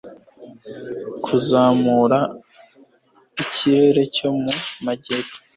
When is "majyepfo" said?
4.85-5.39